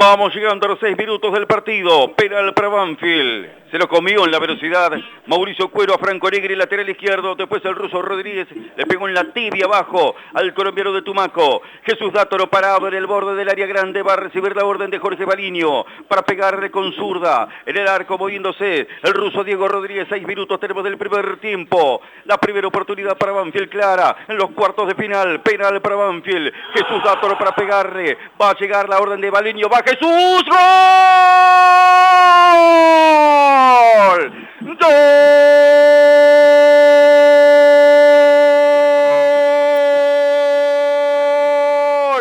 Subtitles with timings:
[0.00, 2.14] Vamos llegando a los seis minutos del partido.
[2.14, 3.59] Penal para Banfield.
[3.70, 4.90] Se lo comió en la velocidad.
[5.26, 7.36] Mauricio Cuero a Franco Negri, lateral izquierdo.
[7.36, 11.62] Después el ruso Rodríguez le pegó en la tibia abajo al colombiano de Tumaco.
[11.84, 14.02] Jesús Dátoro parado en el borde del área grande.
[14.02, 17.48] Va a recibir la orden de Jorge Baliño para pegarle con zurda.
[17.64, 20.08] En el arco moviéndose el ruso Diego Rodríguez.
[20.10, 22.00] Seis minutos tenemos del primer tiempo.
[22.24, 25.42] La primera oportunidad para Banfield clara en los cuartos de final.
[25.42, 26.52] Penal para Banfield.
[26.74, 28.18] Jesús Dátoro para pegarle.
[28.40, 29.68] Va a llegar la orden de Baliño.
[29.68, 30.44] Va Jesús.
[30.44, 30.99] ¡Gol!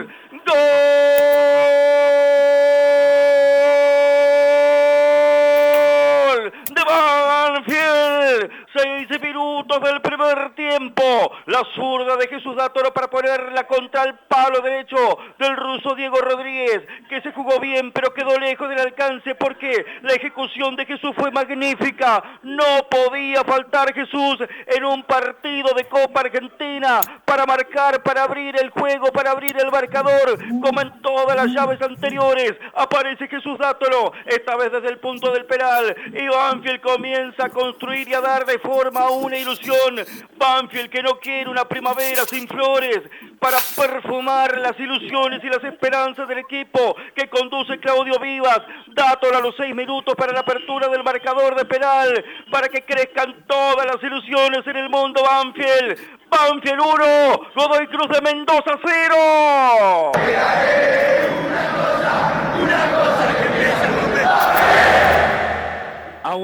[0.00, 0.60] ¡Gol!
[6.74, 8.50] ¡De Banfield!
[8.72, 11.02] Seis minutos del primer tiempo.
[11.46, 16.82] La zurda de Jesús Dátoro para ponerla contra el palo derecho del ruso Diego Rodríguez,
[17.08, 21.32] que se jugó bien pero quedó lejos del alcance porque la ejecución de Jesús fue
[21.32, 22.22] magnífica.
[22.44, 28.70] No podía faltar Jesús en un partido de Copa Argentina para marcar, para abrir el
[28.70, 32.54] juego, para abrir el marcador, como en todas las llaves anteriores.
[32.74, 35.96] Aparece Jesús Dátoro, esta vez desde el punto del penal.
[36.12, 39.96] Y Banfield comienza a construir y a dar de forma una ilusión.
[40.36, 43.00] Banfield que no quiere una primavera sin flores
[43.38, 48.60] para perfumar las ilusiones y las esperanzas del equipo que conduce Claudio Vivas.
[48.88, 53.44] Dato a los seis minutos para la apertura del marcador de penal para que crezcan
[53.46, 55.98] todas las ilusiones en el mundo Banfield.
[56.30, 60.12] Banfield 1, Godoy Cruz de Mendoza 0.
[66.22, 66.36] a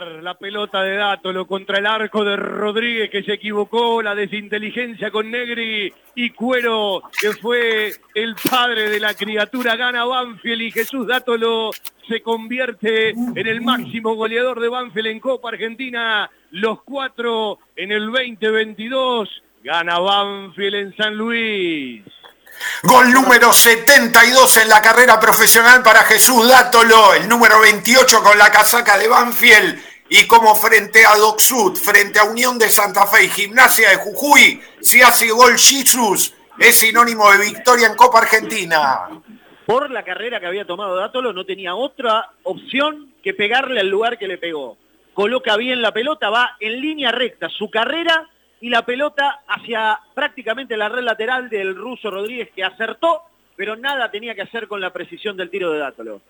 [0.00, 5.30] la pelota de Dátolo contra el arco de Rodríguez que se equivocó, la desinteligencia con
[5.30, 11.70] Negri y Cuero que fue el padre de la criatura, gana Banfield y Jesús Dátolo
[12.08, 18.10] se convierte en el máximo goleador de Banfield en Copa Argentina, los cuatro en el
[18.10, 22.04] 2022, gana Banfield en San Luis.
[22.82, 28.50] Gol número 72 en la carrera profesional para Jesús Dátolo, el número 28 con la
[28.50, 33.24] casaca de Banfield y como frente a Doc Sud, frente a Unión de Santa Fe
[33.24, 39.08] y Gimnasia de Jujuy, si hace gol Jesus, es sinónimo de victoria en Copa Argentina.
[39.66, 44.18] Por la carrera que había tomado Dátolo no tenía otra opción que pegarle al lugar
[44.18, 44.76] que le pegó.
[45.14, 48.28] Coloca bien la pelota, va en línea recta su carrera
[48.60, 53.22] y la pelota hacia prácticamente la red lateral del ruso Rodríguez que acertó,
[53.56, 56.20] pero nada tenía que hacer con la precisión del tiro de Dátolo.